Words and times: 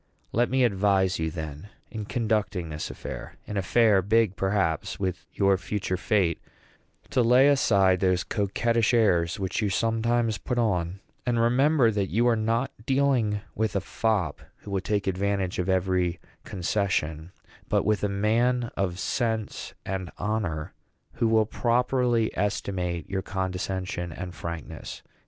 Let 0.31 0.49
me 0.49 0.63
advise 0.63 1.19
you, 1.19 1.29
then, 1.29 1.69
in 1.91 2.05
conducting 2.05 2.69
this 2.69 2.89
affair, 2.89 3.35
an 3.45 3.55
affair 3.55 4.01
big, 4.01 4.35
perhaps, 4.35 4.99
with 4.99 5.27
your 5.31 5.59
future 5.59 5.95
fate, 5.95 6.41
to 7.11 7.21
lay 7.21 7.47
aside 7.49 7.99
those 7.99 8.23
coquettish 8.23 8.95
airs 8.95 9.39
which 9.39 9.61
you 9.61 9.69
sometimes 9.69 10.39
put 10.39 10.57
on; 10.57 11.01
and 11.23 11.39
remember 11.39 11.91
that 11.91 12.09
you 12.09 12.27
are 12.27 12.35
not 12.35 12.71
dealing 12.83 13.41
with 13.53 13.75
a 13.75 13.79
fop, 13.79 14.41
who 14.63 14.71
will 14.71 14.81
take 14.81 15.05
advantage 15.05 15.59
of 15.59 15.69
every 15.69 16.19
concession, 16.45 17.31
but 17.69 17.85
with 17.85 18.03
a 18.03 18.09
man 18.09 18.71
of 18.75 18.97
sense 18.97 19.75
and 19.85 20.09
honor, 20.17 20.73
who 21.13 21.27
will 21.27 21.45
properly 21.45 22.35
estimate 22.35 23.07
your 23.07 23.21
condescension 23.21 24.11
and 24.11 24.33
frankness. 24.33 25.03